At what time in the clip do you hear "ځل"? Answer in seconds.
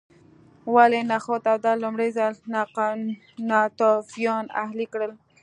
2.17-2.33